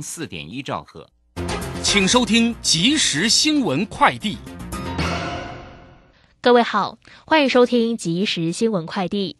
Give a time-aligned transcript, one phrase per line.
[0.00, 1.08] 四点一兆赫，
[1.82, 4.38] 请收听即时新闻快递。
[6.40, 9.36] 各位好，欢迎收听即时新闻快递。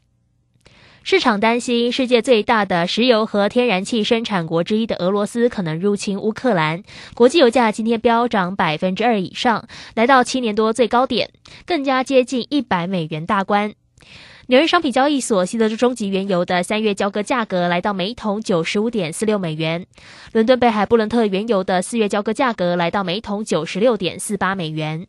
[1.03, 6.83] 市场担心世界最大的石油和天然气生产国之一的俄罗斯可能入侵乌克兰，
[7.15, 11.31] 国际油价今天飙涨百分之二以上，来到七年多最高点，
[11.65, 13.73] 更加接近一百美元大关。
[14.51, 19.87] 纽约商品交易所西德州中级原油的三月交割价格来到每桶九十五点四六美元，
[20.33, 25.07] 伦敦北海布伦特原油的四月交割价格来到每桶九十六点四八美元。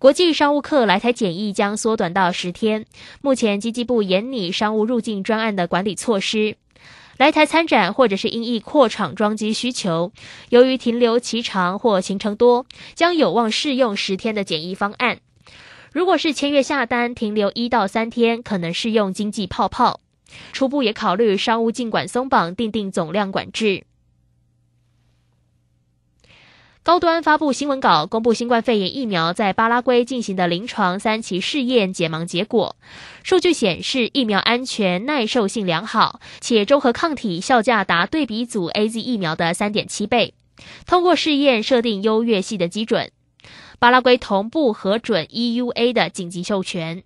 [0.00, 2.86] 国际商务客来台检疫将缩短到十天，
[3.22, 6.56] 目前经济部严拟商务入境专案的管理措施。
[7.18, 10.10] 来台参展或者是因应扩厂装机需求，
[10.48, 15.20] 由于停留期长或行程多，将有望适用十天的检疫方案。
[15.94, 20.00] 如果是签约下单停留一到三天，可能适用经济泡泡。
[20.52, 23.84] 初步也考虑商务尽管松绑，定定总量管制。
[26.82, 32.74] 高端发布新闻稿，公布新冠肺炎疫苗在巴拉圭进行的临床三期试验解盲结果。
[33.22, 40.34] 数据显示，疫苗安全、耐受性良好，且中和抗体效价达对比组 A Z 疫苗的三点七倍。
[40.86, 43.12] 通过试验设定优越系的基准。
[43.84, 47.02] 巴拉圭同步核准 EUA 的紧急授权。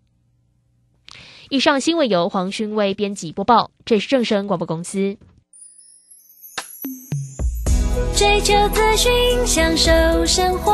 [1.50, 5.16] 以上新闻由黄勋威编辑播报，这是正声广播公司。
[8.14, 9.12] 追求资讯，
[9.44, 9.90] 享受
[10.24, 10.72] 生活，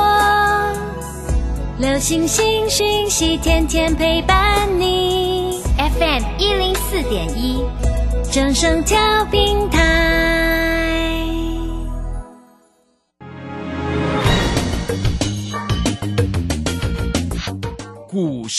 [1.78, 5.62] 流星星讯息，天天陪伴你。
[5.78, 7.64] FM 一零四点一，
[8.30, 10.93] 正声调平台。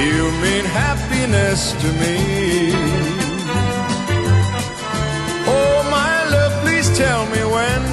[0.00, 2.72] you mean happiness to me.
[5.46, 7.89] Oh, my love, please tell me when.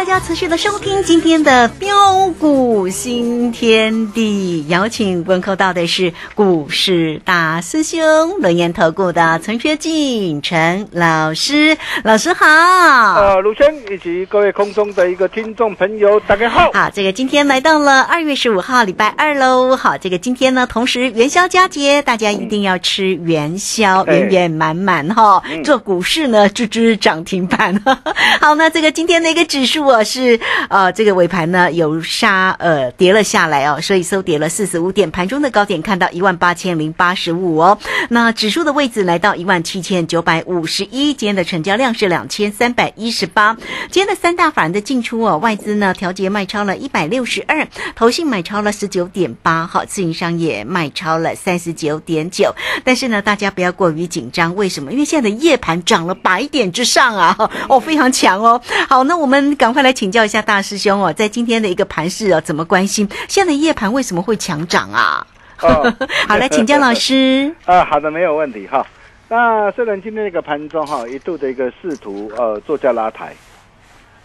[0.00, 8.00] 大家持续的收听今天的标股新天地，邀请问候到的是股市大师兄
[8.38, 12.46] 轮研投顾的陈学进陈老师，老师好。
[12.46, 16.70] 呃，卢轩以及各位空中的一个听众朋友，大家好。
[16.72, 19.76] 好，这个今天来到了二月十五号，礼拜二喽。
[19.76, 25.42] 好，这个今天呢，同时元宵佳节，大家一定要吃元宵，圆圆满满哈。
[25.62, 27.78] 做股市呢，支支涨停板。
[28.40, 30.38] 好，那这个今天，的一个指数哦是
[30.68, 37.78] 呃这个尾盘呢有杀呃跌了下来哦，所以收跌了四十五点，盘中的高点看到一万八千零八十五哦，
[38.08, 43.56] 那指数的位置来到一万七千九百五十一，今天的成交量是两千三百一十八，
[43.90, 52.54] 今天的三大法人的进出哦，外资呢调节卖超了一百六十二，投信买超了十九点八，好，自营商也卖超了三十九点九，
[52.84, 54.92] 但是呢大家不要过于紧张，为什么？
[54.92, 57.36] 因为现在的夜盘涨了百点之上啊，
[57.68, 58.60] 哦非常强哦。
[58.88, 65.26] 好，那我们赶快来请教一下大师兄哦，在今天的一个盘市哦，怎么关心现在夜盘为什么会强涨啊？
[65.62, 65.94] 哦
[66.26, 67.54] 好，来请教老师。
[67.66, 68.86] 啊，好的，没有问题哈。
[69.28, 73.32] 那虽然今天这个盘中哈一度的一个试图呃做价拉抬，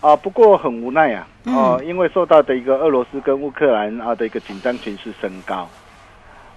[0.01, 5.69] 啊，不过很无奈啊，哦、因为受到的一个俄罗斯跟乌克兰啊的一个紧张情势升高，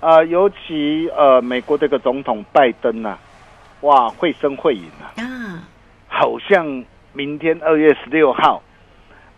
[0.00, 3.18] 啊，尤其呃美国这个总统拜登呐、
[3.82, 5.68] 哇会声会影啊，啊，
[6.08, 8.62] 好像明天二月十六号，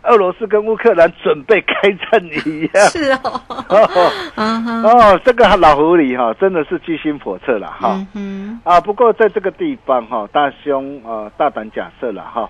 [0.03, 2.85] 俄罗斯跟乌克兰准备开战一样。
[2.89, 7.99] 是哦， 哦哦，这个老狐狸哈、真的是居心叵测了哈。
[8.13, 12.49] 嗯，啊，不过在这个地方哈、大兄呃大胆假设了哈、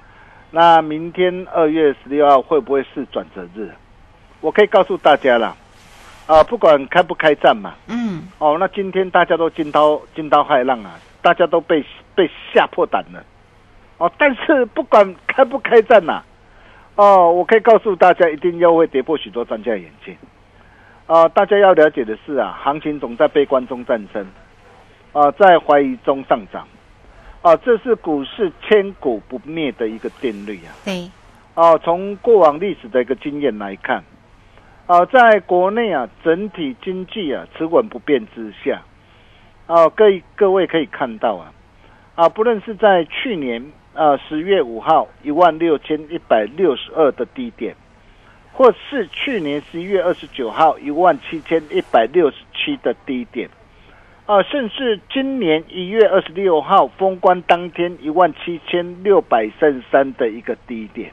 [0.51, 3.69] 那明天二月十六号会不会是转折日？
[4.39, 5.55] 我可以告诉大家了，
[6.27, 13.23] 啊，不管开不开战嘛，嗯，哦，那今天大家都惊涛惊涛骇浪啊，大家都被被吓破胆了，
[13.97, 16.23] 哦，但是不管开不开战呐、
[17.01, 20.15] 哦，我可以告诉大家，一定又会跌破许多专家眼镜。
[21.07, 24.23] 啊、大家要了解的是啊，行情总在悲观中诞生，
[25.11, 26.67] 啊、在怀疑中上涨，
[27.41, 30.69] 啊、这是股市千古不灭的一个定律啊。
[30.85, 31.09] 对，
[31.55, 34.03] 哦，从过往历史的一个经验来看，
[34.85, 38.79] 啊，在国内啊整体经济啊持稳不变之下，
[39.65, 40.05] 啊，各
[40.35, 41.51] 各位可以看到啊，
[42.13, 47.75] 啊，不论是在去年啊十月五号一万六千一百六十二的低点，
[48.53, 53.49] 或是去年十一月二十九号一万七千一百六十七的低点。
[54.27, 61.11] 啊，甚至今年一月二十六号封关当天一万七千六百三十三的一个低点，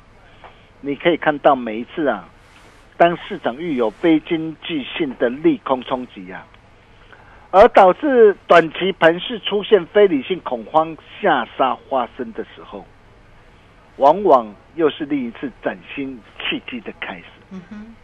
[0.82, 2.28] 你可以看到每一次啊，
[2.96, 6.46] 当市场遇有非经济性的利空冲击啊，
[7.50, 12.84] 而导致短期盘势出现非理性恐慌下杀发生的时候，
[13.96, 17.24] 往往又是另一次崭新契机的开始。
[17.50, 17.94] 嗯哼，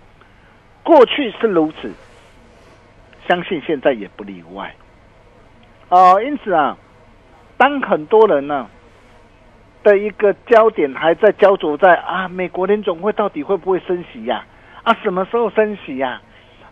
[0.83, 1.93] 过去是如此，
[3.29, 4.75] 相信现在也不例外。
[5.91, 6.77] 哦、因此啊，
[7.59, 8.67] 当很多人呢、
[9.83, 14.45] 的一个焦点还在焦灼在啊，美国联总会到底会不会升息呀、
[14.83, 14.95] 啊？
[15.03, 16.23] 什么时候升息呀、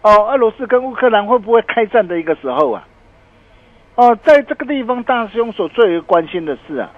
[0.03, 2.87] 哦，俄罗斯跟乌克兰会不会开战的一个时候啊？
[3.95, 6.91] 哦，在这个地方，大师兄所最为关心的是啊，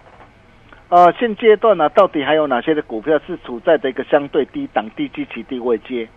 [0.88, 6.08] 呃，现阶段呢、到底还有哪些的股票是处在的一个相对低档、低基期、低位阶？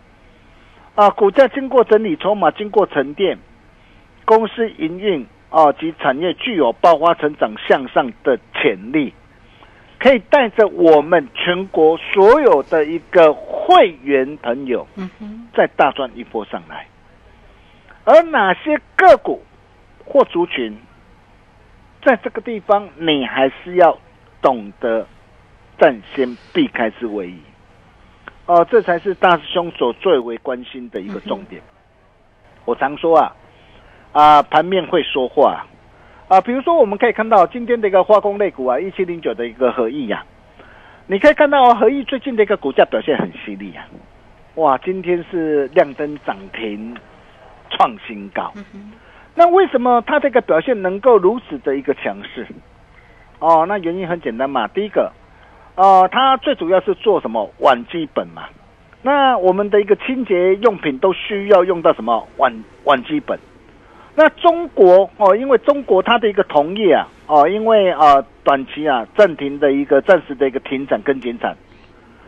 [0.95, 3.37] 啊，股价经过整理，筹码经过沉淀，
[4.23, 9.13] 公司营运啊及产业具有爆发成长向上的潜力，
[9.99, 16.87] 可以带着我们全国所有的一个会员朋友，嗯哼，再大赚一波上来。
[18.05, 19.43] 而哪些个股
[20.05, 20.77] 或族群，
[22.03, 23.97] 在这个地方你还是要
[24.41, 25.05] 懂得
[25.79, 27.41] 占先避开之为宜。
[28.45, 31.61] 哦、这才是大师兄所最为关心的一个重点。
[32.63, 33.35] 我常说啊，
[34.13, 35.67] 啊，盘面会说话
[36.27, 40.25] 啊，比如说我们可以看到今天的一个化工类股啊，一七零九的一个合意呀、
[41.05, 43.87] 你可以看到合意最近的一个股价表现很犀利啊，
[44.55, 46.93] 哇，今天是亮灯涨停，
[47.69, 48.51] 创新高。
[49.35, 52.45] 那为什么它这个表现能够如此的一个强势？
[53.39, 55.13] 哦，那原因很简单嘛，第一个，
[55.75, 58.49] 呃，它最主要是做什么碗基本嘛。
[59.01, 63.39] 那我们的一个清洁用品都需要用到什么碗碗基本？
[64.19, 71.55] 那中国哦，因为中国它的一个同业啊，哦，因为啊短期啊暂停的一个暂时的一个停产跟减产，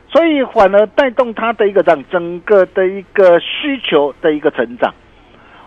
[0.08, 4.94] 所以反而带动它的一个整整个的一个需求的一个成长，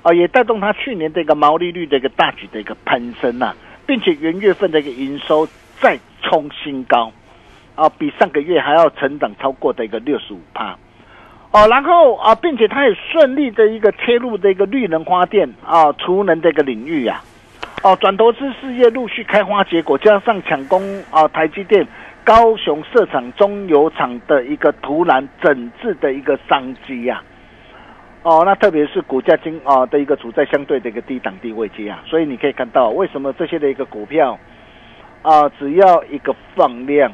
[0.03, 3.53] 啊，也带动它去年的一个毛利率的一个大举的一个攀升呐、
[3.85, 5.45] 并且元月份的一个营收
[5.81, 7.11] 再冲新高，
[7.75, 10.79] 啊，比上个月还要成长超过的一个六十五趴。
[11.53, 17.21] 哦，然后啊，并且它也顺利的一个切入的一个绿能发电啊、储能的一个领域呀、
[17.83, 21.87] 哦，转投资事业陆续开花结果，加上抢攻啊台积电
[22.25, 27.23] 高雄设厂中油厂的一个突然整治的一个商机呀、
[28.23, 34.39] 哦，那特别是股价经啊的一个处在相对的一个低档低位阶啊，所以你可以看到为什么这些的一个股票
[35.21, 37.13] 啊，只要一个放量，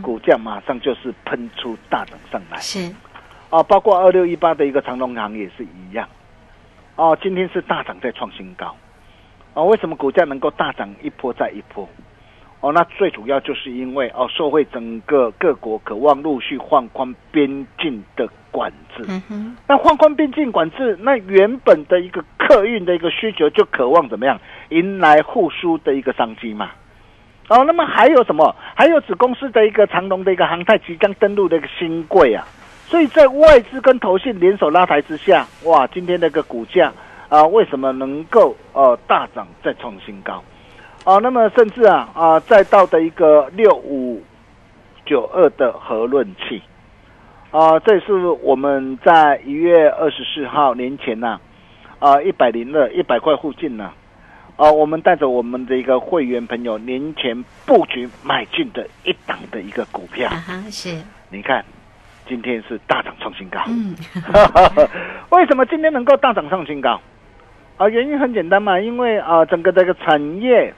[0.00, 2.56] 股价马上就是喷出大涨上来。
[2.58, 2.78] 是，
[3.50, 6.08] 啊，包括二六一八的一个长隆行也是一样。
[6.96, 8.74] 哦，今天是大涨在创新高。
[9.54, 11.88] 哦，为什么股价能够大涨一波再一波？
[12.60, 19.04] 哦，那最主要就是因为哦，受惠整个各国渴望陆续放宽边境的管制。
[19.08, 24.38] 嗯哼，那放宽边境管制，那原本的一个客运的一个需求就渴望怎么样
[24.68, 26.70] 迎来复苏的一个商机嘛？
[27.48, 28.54] 哦，那么还有什么？
[28.76, 32.46] 还有子公司的一个长隆的一个航太即将登陆的一个新贵啊，
[32.90, 36.92] 所以在外资跟投信联手拉抬之下，哇，今天那个股价
[37.28, 40.42] 啊，为什么能够呃大涨再创新高？
[41.04, 44.20] 啊，那么甚至啊啊，再到的一个六五
[45.06, 46.60] 九二的核论器。
[47.52, 51.38] 啊，这是我们在一月二十四号年前呐、
[52.00, 53.92] 啊，一百零二一百块附近呢、
[54.56, 60.96] 啊，我们带着我们的一个会员朋友年前布局买进的一档的一个股票啊，是，
[61.28, 61.64] 你看，
[62.30, 63.60] 今天是大涨创新高。
[63.66, 63.92] 嗯，
[65.30, 67.00] 为什么今天能够大涨创新高？
[67.76, 70.72] 啊，原因很简单嘛，因为啊，整个这个产业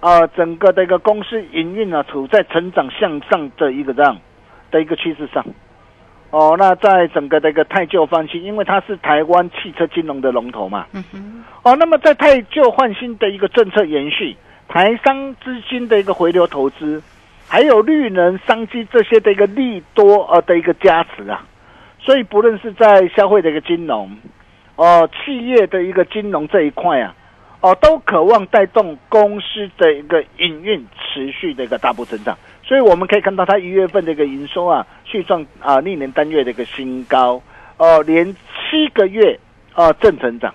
[0.00, 4.16] 啊，整个的一个公司营运啊，处在成长向上的一个这样
[4.70, 5.44] 的一个趋势上。
[6.30, 10.86] 哦，那在整个的一个太旧换新，因为它是台湾汽车金融的龙头嘛。
[10.94, 14.34] 嗯哼，哦，那么在太旧换新的一个政策延续，
[14.66, 17.02] 台商资金的一个回流投资，
[17.46, 21.44] 还有绿能商机这些的一个利多呃的一个加持啊，
[22.00, 24.10] 所以不论是在消费的一个金融，
[24.76, 27.14] 哦、企业的一个金融这一块啊，
[27.60, 37.40] 哦、都渴望带动公司的一个营运持续的一个大幅增长，所以我们可以看到它一月份的一个营收啊，续创啊历年单月的一个新高，
[37.76, 39.38] 哦、连七个月
[39.74, 40.52] 啊、正成长。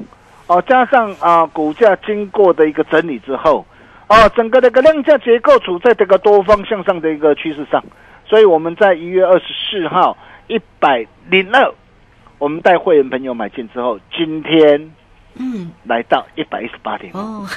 [0.47, 3.63] 哦，加上啊，股价经过的一个整理之后，
[4.09, 7.83] 哦，整个的一个量价结构处在这个多方向上的一个趋势上，
[8.25, 11.71] 所以我们在一月二十四号一百零二，
[12.39, 14.91] 我们带会员朋友买进之后，今天
[15.35, 17.13] 嗯，来到一百一十八点。
[17.13, 17.47] 五，哦，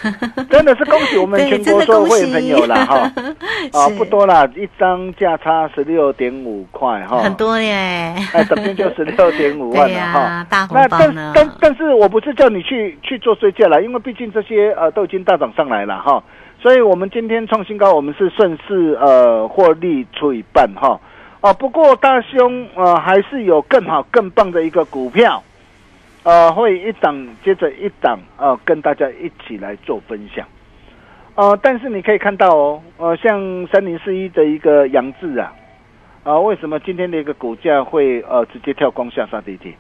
[0.51, 3.11] 真的是恭喜我们全国所有会员朋友了哈，
[3.73, 10.47] 啊不多啦，一张价差十六点五块哈，很多耶，哎，等于就十六点五 万了哈。
[10.51, 11.33] 大红那但包呢。
[11.35, 16.23] 但但是我不是叫你去去做追价了，因为毕竟这些呃都已经大涨上来了哈，
[16.63, 21.01] 所以我们今天创新高，我们是顺势呃获利出一半哈。
[21.41, 25.43] 哦，不过大兄呃还是有更好更棒的一个股票，
[26.23, 30.47] 呃会一档接着一档呃跟大家一起来做分享。
[31.35, 35.53] 呃，但是你可以看到哦，呃，像三零四一的一个杨志啊，
[36.23, 39.75] 啊，为什么今天的一个股价会呃直接跳光下杀跌停？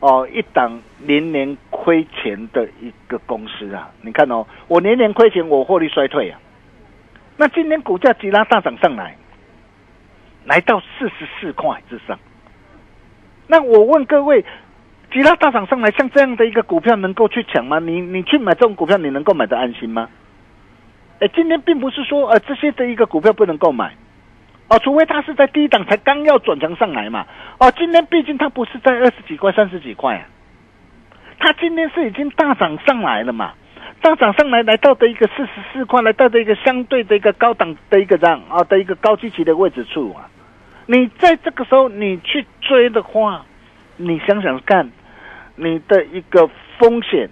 [0.00, 6.38] 哦，一档年年亏钱的一个公司啊，你看哦，我年年亏钱，我获利衰退啊。
[7.36, 9.16] 那今天股价急拉大涨上来，
[10.44, 12.18] 来到四十四块之上。
[13.46, 14.44] 那我问各位，
[15.12, 17.78] 急拉大涨上来，像这样的一个股票能够去抢吗？
[17.78, 20.08] 你你去买这种股票，你能够买得安心吗？
[21.20, 23.94] 哎，今天并不是说呃这些的一个股票不能够买，
[24.68, 27.26] 哦，除非它是在低档才刚要转强上来嘛。
[27.58, 30.26] 哦，今天毕竟它不是在二十几块、三十几块啊，
[31.38, 33.52] 它今天是已经大涨上来了嘛。
[34.02, 40.28] 大涨上来，来到的一个四十四块，来到的一个相对的一个高档的一个这样啊的一个高基期的位置处啊。
[40.86, 43.44] 你在这个时候你去追的话，
[43.96, 44.90] 你想想看，
[45.54, 47.28] 你的一个风险，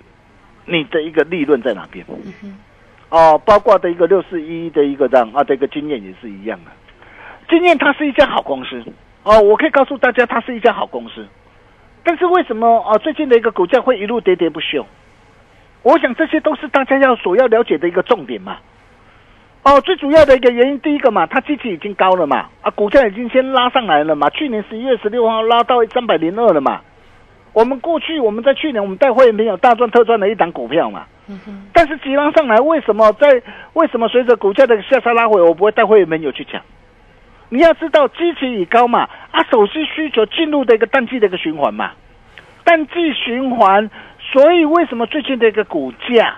[0.67, 2.05] 你的一个利润在哪边？
[3.11, 6.71] 哦，包括的一个六四一的一个这样啊的一个经验也是一样的。
[7.55, 8.83] 经验它是一家好公司
[9.23, 11.25] 哦，我可以告诉大家，它是一家好公司。
[12.03, 14.85] 但是为什么啊最近的一个股价会一路喋喋不休？
[15.85, 18.57] 我想这些都是大家要所要了解的一个重点嘛。
[19.63, 26.81] 哦，最主要的一个原因，第一个嘛，它基期已经高了嘛，啊，股价已经先拉上来了嘛，去年十一月十六号拉到三百零二了嘛。
[27.53, 31.07] 我们过去我们在去年我们带会员朋友大赚特赚的一档股票嘛，
[31.73, 33.41] 但是急拉上来，为什么在
[33.75, 36.61] 为什么随着股价的下杀拉回，我不会带会员朋友去抢？
[37.51, 41.93] 你要知道基期已高嘛，啊，手机需求进入的一个淡季的一个循环嘛，
[42.65, 43.91] 淡季循环，
[44.33, 46.37] 所以为什么最近的一个股价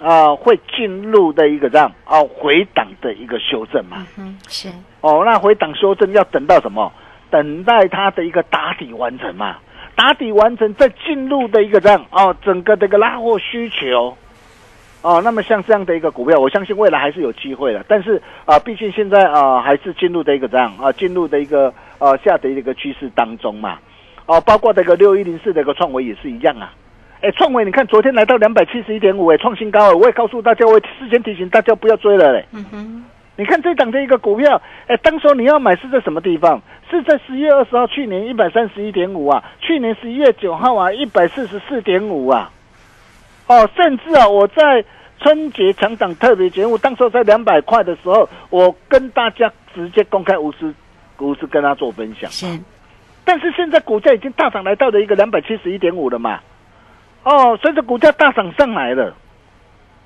[0.00, 4.04] 啊、会进入的一个这样啊回档的一个修正嘛？
[4.18, 4.68] 嗯，是，
[5.00, 6.92] 哦，那回档修正要等到什么？
[7.30, 9.58] 等待它的一个打底完成嘛，
[9.94, 14.16] 打底完成再进入的一个这样哦，整个的一个拉货需求。
[15.02, 17.84] 哦，那么像这样的一个股票，我相信未来还是有机会的。
[17.88, 23.78] 但是啊、毕竟现在啊、还是进入的一个这样啊，进入的一个呃下跌的一个趋势当中嘛。
[24.26, 26.72] 哦，包括这个六一零四的一个创维也是一样啊。
[27.20, 29.96] 哎，创维你看昨天来到两百七十一点五，哎，创新高了。
[29.96, 32.44] 我也告诉大家，我事先提醒大家不要追了嘞。
[32.52, 33.04] 嗯哼，
[33.36, 36.62] 你看这档的一个股票，哎，当时候你要买是在什么地方？
[36.88, 42.50] 是在十月二十号，去年一百三十一点五啊，去年十一月九号啊，一百四十四点五啊，
[43.52, 44.82] 哦，甚至啊，我在
[45.20, 50.74] 春节强档特别节目，当时候在两百块的时候，我跟大家直接公开无私
[51.18, 52.30] 无私跟他做分享。
[52.30, 52.46] 是，
[53.24, 56.40] 但是现在股价已经大涨来到了一个两百七十一点五了嘛，
[57.24, 59.14] 哦，随着股价大涨上来了，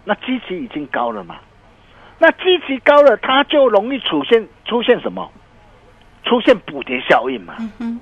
[0.04, 1.36] 那基期已经高了嘛，
[2.18, 5.30] 那基期高了，它就容易出现出现什么？
[6.24, 7.54] 出现补跌效应嘛。
[7.60, 8.00] 嗯哼，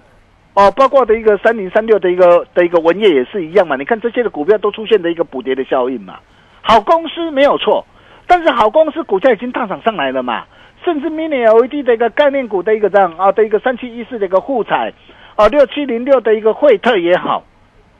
[0.55, 3.75] 哦，包括的一个三零三六的一个的一个文业也是一样嘛。
[3.75, 6.19] 你看这些的股票都出现的一个补跌的效应嘛。
[6.63, 7.85] 好公司没有错，
[8.27, 10.45] 但是好公司股价已经大涨上来了嘛。
[10.85, 14.93] 甚至 mini LED 的一个概念股的一个这样啊的一个三七一四的一个沪彩，
[15.35, 17.43] 啊六七零六的一个惠特也好，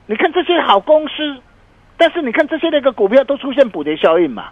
[0.05, 1.13] 你看这些好公司，
[1.97, 4.49] 但是你看这些那个股票都出现补跌效应嘛。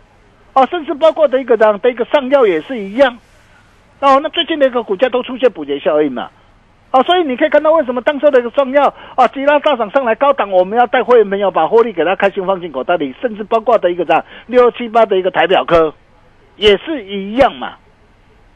[0.53, 3.17] 哦，甚至包括的一个这样的一个上药也是一样。
[3.99, 6.29] 哦，那最近的一个股价都出现补跌效应嘛？
[6.93, 8.83] 哦，所以你可以看到为什么当初的一个重要
[9.15, 15.91] 啊，吉拉大涨上来高档，我们要带会员朋友把获利给他开心放进口袋里，甚至包括的一个这样六七八的一个台表科
[16.55, 17.73] 也是一样嘛。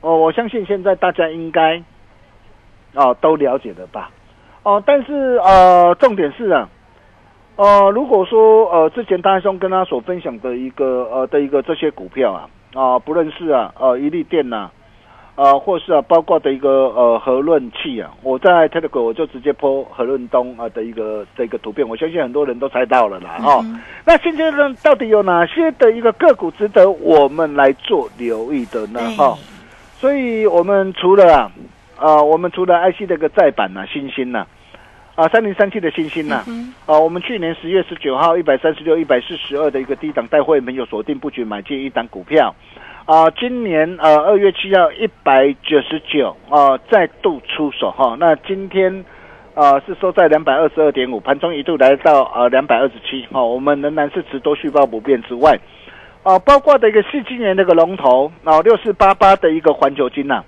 [0.01, 1.81] 哦，我相信现在大家应该
[2.93, 4.11] 哦都了解的吧？
[4.61, 6.69] 哦，但是呃，重点是啊，
[7.55, 14.69] 呃，如果说呃之前大兄跟他所分享的一个呃的一个这些股票啊啊，不论是啊呃一利电呐、
[15.37, 23.63] 呃，或是啊，包括的一个呃核论器啊，我在 Telegram 我就直接播核论东啊的一个的一个图片，我相信很多人都猜到了啦哦。
[24.03, 28.99] 那现阶段，到底有哪些的一个个股值得我们来做留意的呢？
[29.15, 29.37] 哈、哦，
[29.99, 31.51] 所以我们除了啊，
[31.99, 34.47] 啊，我们除了 IC 的一个再版呐、新星呐、
[35.13, 36.43] 啊，三零三七的星星呐、
[36.87, 42.55] 啊，我们去年十月十九号一百三十六、一百四十二的一个低档带会没有锁定布局买进一档股票。
[43.07, 49.05] 啊，今年呃二月七号一百九十九啊，再度出手哈、那今天
[49.55, 55.57] 啊是收在两百二十二点五，盘中一度来到呃两百二十七哈，我们仍然是持多续报不变之外，
[56.21, 60.43] 啊，包括的一个四今年那个龙头啊六四八八的一个环球金呐、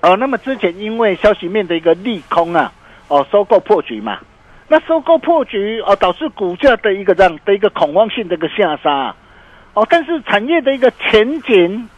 [0.00, 2.72] 啊，那么之前因为消息面的一个利空啊，
[3.08, 4.20] 哦收购破局嘛，
[4.68, 9.14] 那收购破局哦导致股价的一个这样的一个恐慌性的一个下杀、
[9.74, 11.88] 哦，但是产业的一个前景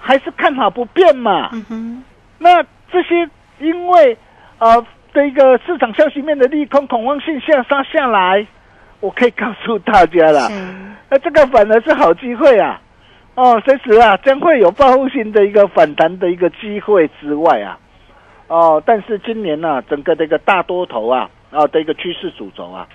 [0.00, 1.50] 还是看好不变嘛。
[1.52, 2.04] 嗯哼，
[2.38, 4.16] 那这些因为
[4.58, 8.46] 呃的一个市场消息面的利空恐慌性下杀下来，
[9.00, 10.48] 我可以告诉大家了，
[11.10, 12.80] 那这个反而是好机会啊。
[13.34, 17.78] 哦，随时啊将会有报复性的一个反弹的一个机会之外啊，
[18.48, 22.86] 哦，但是今年呢、整个的一个大多头啊啊的一个趋势主轴啊，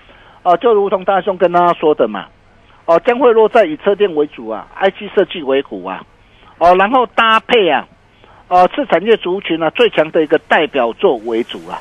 [0.44, 2.26] 哦，就如同大兄跟大家说的嘛。
[2.86, 6.04] 哦，将会落在以车电为主啊，IC 设计为辅啊，
[6.58, 7.86] 哦，然后搭配啊，
[8.48, 11.80] 哦，次产业族群啊最强的一个代表作为主啊，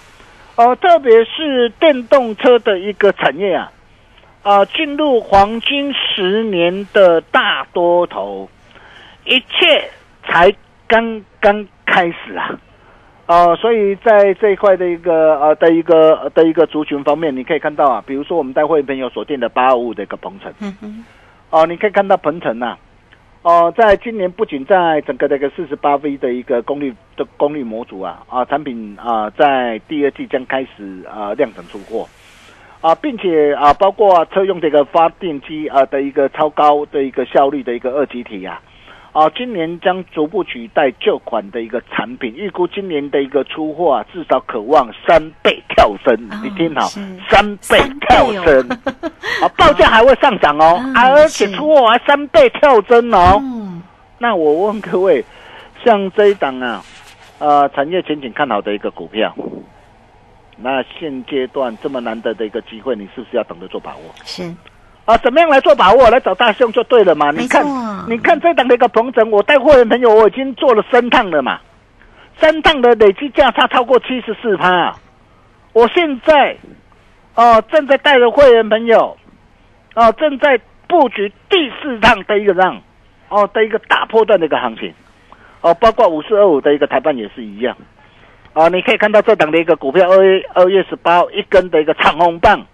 [0.55, 3.71] 哦，特别是电动车的一个产业啊，
[4.41, 8.49] 啊，进入黄金十年的大多头，
[9.25, 9.89] 一切
[10.27, 10.51] 才
[10.87, 12.59] 刚刚开始啊。
[13.27, 21.05] 哦，所以在这一块的一个呃的一个呃的一个族群方面，你可以看到啊，比如说我们带会朋友锁定的八二五的一个鹏程，嗯哼，
[21.49, 22.77] 哦，你可以看到鹏程呐，
[23.41, 32.07] 哦，在今年不仅在整个的一个四十八 V 的一个功率的功率模组啊啊产品啊，在第二季将开始啊量产出货
[32.81, 38.61] 啊，并且啊包括车用这个发电机啊的一个超高的一个效率的一个二极体呀、
[39.15, 46.13] 啊，今年将逐步取代旧款的一个产品，预估今年的一个出货啊，至少渴望三倍跳升。
[46.29, 46.81] 哦你听好，
[47.29, 48.69] 三倍跳哦升，
[49.41, 53.39] 啊，报价还会上涨哦，嗯啊，而且出货还三倍跳增哦。
[53.41, 53.81] 嗯，
[54.17, 55.23] 那我问各位，
[55.85, 56.83] 像这一档啊，
[57.39, 59.33] 呃，产业前景看好的一个股票，
[60.57, 64.13] 那现阶段这么难得的一个机会，你是不是要懂得做把握？
[64.25, 64.43] 是，
[65.05, 66.09] 啊，怎么样来做把握？
[66.09, 67.29] 来找大兄就对了嘛。
[67.29, 67.63] 你看，
[68.09, 71.59] 你看这档的一个鹏程，我带会员朋友我已经做了三趟了嘛，
[72.39, 74.95] 三趟的累计价差超过七十四趴。
[75.73, 76.57] 我现在
[77.35, 79.17] 哦、正在带着会员朋友
[79.93, 82.81] 哦、正在布局第四趟的一个让
[83.29, 84.93] 哦的一个大波段的一个行情
[85.61, 87.75] 哦，包括五四二五的一个台办也是一样
[88.53, 88.69] 啊。
[88.69, 92.65] 你可以看到这档的一个股票，二月二月十八号一根的一个长红棒。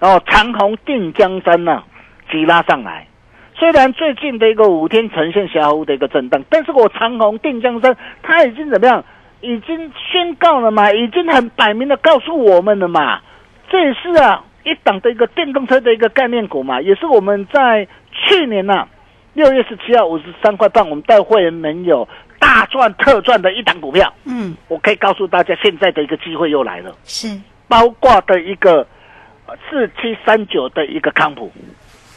[0.00, 1.82] 哦，长虹定江山呐、
[2.30, 3.06] 急拉上来。
[3.54, 9.04] 虽然最近的一个五天呈现小幅的一个震荡，但是我长虹定江山，它已经怎么样？
[9.42, 13.20] 已经宣告了嘛，已经很摆明的告诉我们了嘛。
[13.70, 18.86] 这也是啊，一档的一个电动车的一个概念股嘛，也是我们在去年呐、
[19.32, 22.06] 六月十七号五十三块半，我们带会员们有
[22.38, 24.12] 大赚特赚的一档股票。
[24.24, 27.28] 嗯，我可以告诉大家，现在的一个机会又来了，是，
[27.68, 28.86] 包括的一个
[29.68, 31.50] 四七三九的一个康普，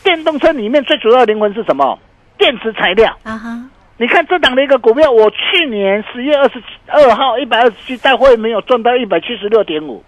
[0.03, 1.97] 电动车里面最主要的灵魂是什么？
[2.37, 3.15] 电池材料。
[3.23, 10.03] 啊哈，你看这档的一个股票，我去年十月二十二号一百二十七带会没有赚到一百七十六点五，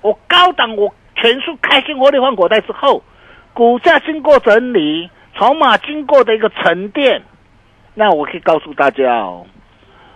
[0.00, 3.02] 我高档我全数开心获利换口袋之后，
[3.52, 7.22] 股价经过整理，筹码经过的一个沉淀，
[7.94, 9.46] 那我可以告诉大家哦，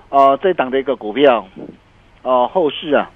[0.09, 1.47] 呃，这档的一个股票，
[2.23, 3.11] 哦、后市啊，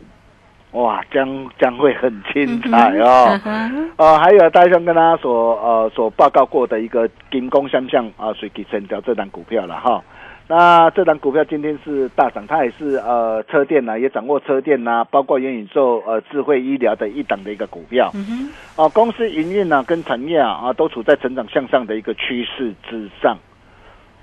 [0.78, 1.26] 哇，将
[1.58, 3.26] 将会很精彩哦。
[3.30, 10.00] 嗯哼呃，还有大兄跟大家所呃所报告过的一个金工相向啊，水给成交这档股票了哈。
[10.46, 18.12] 那这档股票今天是大涨，它也是呃车电呐、也掌握车电呐、包括元宇宙呃智慧医疗的一档的一个股票。
[18.14, 23.36] 嗯哼，哦、公司营运呢跟产业啊啊都处在成长向上的一个趋势之上，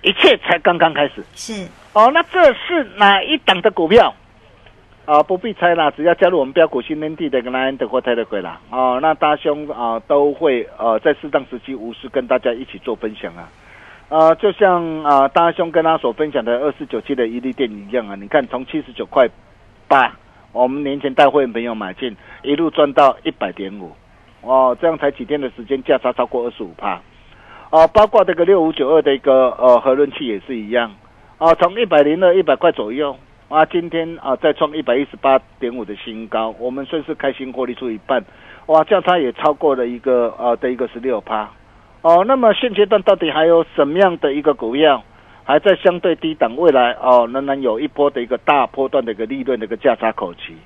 [0.04, 1.22] 一切才刚刚开始。
[1.36, 4.14] 是，哦，那这是哪一档的股票？
[5.06, 8.60] 啊、不必猜啦，只要加入我们标股新天地的跟莱恩德或泰德鬼啦。
[8.72, 13.48] 哦，那大兄啊、都会呃在适当时期无私跟大家一起做分享啊。
[14.10, 19.30] 呃，就像啊、大兄跟他所分享的二四九七的一利店一样啊，你看从七十九块
[19.88, 20.12] 八，
[20.52, 23.92] 我们年前带会员朋友买进，一路赚到一百点五，
[24.42, 27.00] 哦，这样才几天的时间，价差超过二十五帕。
[27.70, 30.96] 哦，包括这个六五九二的一个呃核润器也是一样，
[31.38, 33.16] 啊，从一百零二一百块左右
[33.48, 38.24] 啊，今天啊再创一百一十八点五的新高，我们顺势开新获利出一半，
[38.66, 41.48] 哇，价差也超过了一个呃的一个十六趴。
[42.02, 45.04] 哦，那么现阶段到底还有什么样的一个股票
[45.44, 50.58] 还在相对低档，未来哦仍然有一波的一个大波段的一个利润的一个价差口期？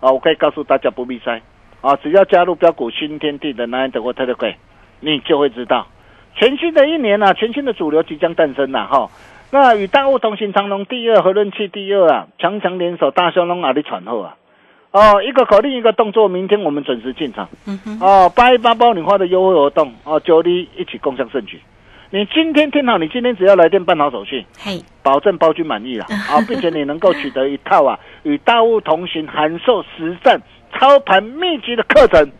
[0.00, 1.40] 啊，我可以告诉大家不必猜
[1.80, 4.54] 啊，只要加入标股新天地的 Nine 或 Telegram，
[5.00, 5.86] 你就会知道，
[6.34, 9.08] 全新的一年啊，全新的主流即将诞生了哈。
[9.50, 14.36] 那与大物同行，长隆第二，和润器第二啊，强强联手，大兄龙哪里喘后啊？
[14.90, 17.48] 哦，一个口令一个动作，明天我们准时进场。
[17.66, 21.60] 嗯哼，哦，八一八包你花的优惠活动哦，九力一起共享盛举。
[22.10, 30.40] 你今天听好，你今天只要来电办好手续，嘿，保证包君满意了啊， 并且你能够取得一套啊与大物同行函授实战
[30.72, 32.30] 操盘秘籍的课程，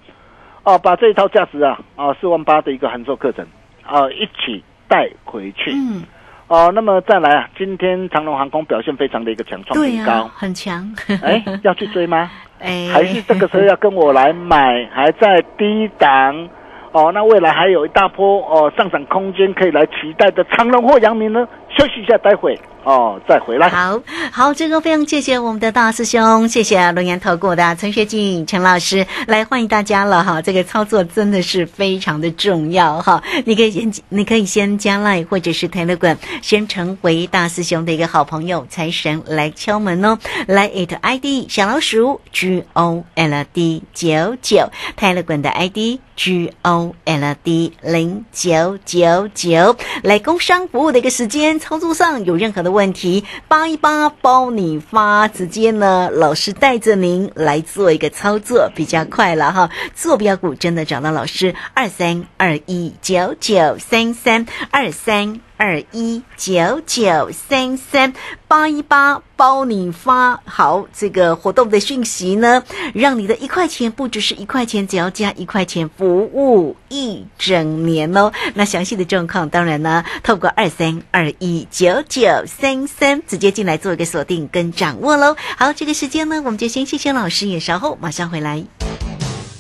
[0.63, 3.45] 哦，把这一套价值啊啊四万八的一个函授课程
[3.83, 5.73] 啊一起带回去。
[5.73, 6.05] 嗯，
[6.49, 10.31] 哦，那么再来啊，今天长龙航空表现非常的一个强，创对呀、新高。
[10.35, 12.31] 很强，哎，要去追吗？
[12.63, 16.49] 哎，还是这个时候要跟我来买，还在低档
[16.93, 17.11] 哦。
[17.13, 21.47] 那未来还有一大波哦上涨空间可以来期待的长隆或阳明呢？
[21.77, 23.69] 休息一下，待会哦再回来。
[23.69, 30.41] 好好，这个非常谢谢我们的大师兄，谢谢龙岩投顾的陈学进陈老师来欢迎大家了哈。
[30.41, 40.17] 这个操作真的是非常的重要哈，你可以先你可以先加 line 或者是 Telegram，先成为大师兄的一个好朋友，财神来敲门哦。
[40.47, 47.73] 来 it ID 小老鼠 G O L D 九九 Telegram 的 ID G O L D
[47.83, 59.71] 零九九九，来工商服务的一个时间，操作上有任何的问题，八一八包你发，直接呢老师带着您来做一个操作，比较快了哈。
[59.95, 65.41] 坐标股真的找到老师，二三二一九九三三二三。
[65.57, 68.13] 二一九九三三
[68.47, 72.63] 八一八包你发好这个活动的讯息呢，
[72.95, 78.33] 让你的一块钱不只是一块钱，只要加一块钱，服务一整年哦。
[78.55, 85.37] 那详细的状况，当然呢，透过二三二一九九三三直接进来做一个锁定跟掌握喽。
[85.57, 88.65] 好，这个时间呢，我们就先谢谢老师，也稍后马上回来。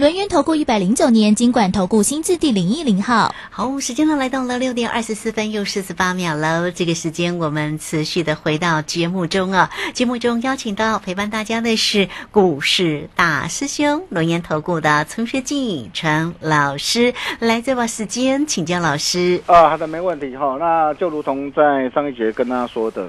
[0.00, 3.34] 轮源投顾一百零九年金管投顾新字第零一零号。
[3.50, 6.72] 好，时间呢来到了六点二十四分又四十八秒了。
[6.72, 9.68] 这个时间我们持续的回到节目中啊。
[9.92, 19.42] 节目中邀请到陪伴大家的是股市大师兄龙岩投顾的陈学进陈老师，来再把时间请教老师。
[19.44, 20.56] 啊，好的，没问题哈。
[20.58, 23.06] 那就如同在上一节跟大家说的，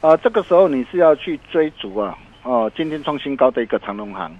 [0.00, 4.36] 呃，这个时候你是要去追逐啊，哦，今天创新高的一个长隆行。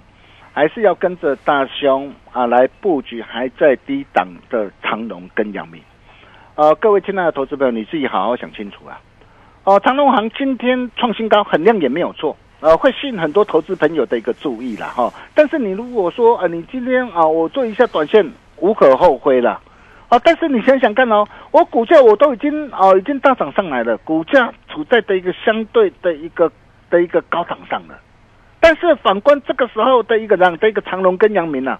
[0.55, 5.81] 还是要跟着大兄啊来布局还在低档的长隆跟阳明，
[6.55, 8.97] 呃，各位亲爱的投资朋友，你自己好好想清楚啊！
[9.65, 15.11] 哦，长隆行今天创新高，很亮眼没有错，呃，会吸引很多投资朋友的一个注意了哈。
[15.33, 18.25] 但是你如果说啊，你今天啊，我做一下短线，
[18.61, 19.59] 无可厚非了
[20.07, 20.17] 啊。
[20.23, 26.49] 但是你想想看哦，我股价我都已经哦已经大涨上来了，股价处在的一个相对的一个
[26.89, 27.99] 的一个高档上了。
[28.67, 31.79] 但是反观这个时候的一个让的一个长隆跟阳明啊，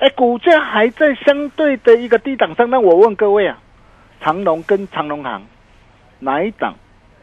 [0.00, 2.68] 哎，股价还在相对的一个低档上。
[2.68, 3.56] 那我问各位啊，
[4.20, 5.40] 长隆跟长隆行
[6.18, 6.74] 哪一档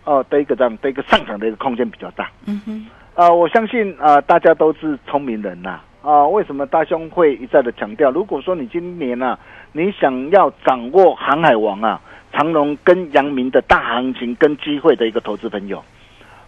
[0.06, 2.32] 哦的一个这样的一个上涨的一个空间比较大？
[2.46, 6.26] 嗯哼，啊，我相信啊，大家都是聪明人呐啊。
[6.26, 8.10] 为什么大兄会一再的强调？
[8.10, 9.38] 如果说你今年啊，
[9.74, 12.00] 你想要掌握航海王啊，
[12.32, 15.84] 长隆跟阳明的大行情跟机会的一个投资朋友，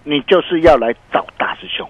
[0.06, 1.86] 你就是要来找大师兄。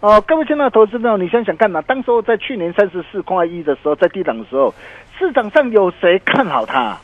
[0.00, 4.72] 哦，各位亲爱的投资朋友，你想想看呐，当时候在去年三十四块一的时候，在低档的时候，
[5.18, 6.98] 市场上有谁看好它？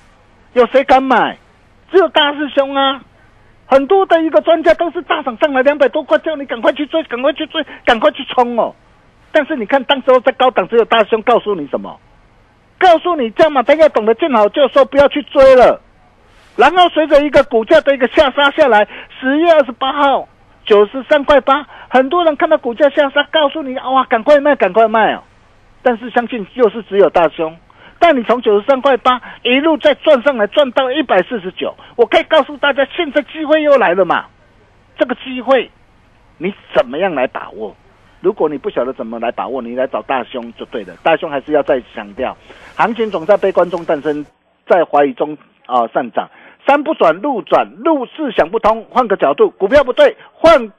[0.53, 1.39] 有谁敢买？
[1.91, 3.03] 只有大师兄啊！
[3.67, 8.75] 很多的一个专家都是大涨上来两百多块，叫你赶快去追，赶快去追，赶快去冲哦！
[9.33, 11.99] 但是你看，当时候在高档，只有大师兄告诉你什么？
[12.79, 15.81] 告诉你这样嘛，大家懂得见好就收，不要去追了。
[16.57, 18.87] 然后随着一个股价的一个下杀下来，
[19.19, 20.29] 十月二十八号。
[20.65, 25.23] 九十三块八，很多人看到股价下杀，告诉你哇，赶快卖，赶快卖哦！
[25.83, 27.57] 但是相信又是只有大兄，
[27.99, 34.27] 但你从九十三块八一路再赚上来，赚到一百四十九，我可以告诉大家，现在机会又来了嘛！
[34.97, 35.71] 这个机会
[36.39, 37.75] 你怎么样来把握？
[38.21, 40.95] 如果你不晓得怎么来把握，你来找大兄就对了。
[41.03, 42.37] 大兄还是要再强调，
[42.77, 44.25] 行情总在悲观中诞生，
[44.69, 46.31] 在怀疑中啊上涨。
[46.67, 50.73] 山不转路转，路是想不通，换个角度，股票不对，换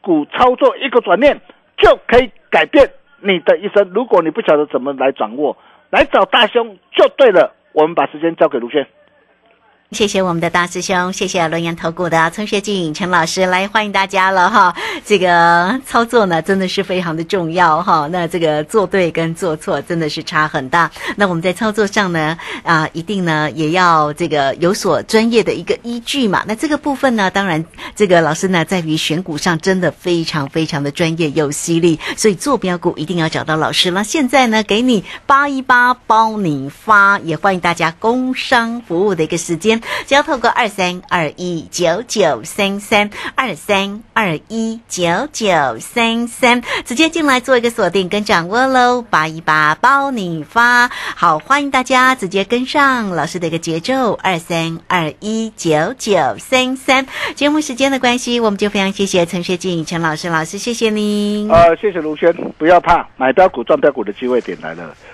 [0.00, 1.40] 股操作，一个转念
[1.76, 3.90] 就可以改变你的一生。
[3.94, 5.56] 如果你不晓得怎么来掌握，
[5.90, 7.54] 来找大兄就对了。
[7.72, 8.86] 我们把时间交给卢轩。
[9.92, 14.72] 谢谢我们的大师兄，谢谢轮岩投顾的陈学静陈老师来欢迎大家了哈。
[15.04, 18.08] 这个操作呢真的是非常的重要哈。
[18.12, 20.92] 那这个做对跟做错真的是差很大。
[21.16, 26.44] 那我们在操作上呢啊，一定呢也要这个有所专业的一个依据嘛。
[26.46, 27.64] 那这个部分呢，当然
[27.96, 34.04] 这个老师呢在于选股上真的非常非常的专业又犀利，所以做标股一定要找到老师了。
[34.04, 39.79] 现在呢给你八一八包你发，也欢迎大家工商服务的一个时间。
[40.06, 57.06] 只要透过二三二一九九三三二三二一九九三三直接进来做一个锁定跟掌握喽，八一八包你发，好欢迎大家直接跟上老师的一个节奏，二三二一九九三三。
[57.34, 61.50] 节目时间的关系，我们就非常谢谢陈学静陈老师老师，谢谢您。
[61.50, 64.94] 呃，谢谢卢轩，不要怕，买标股赚标股的机会点来了，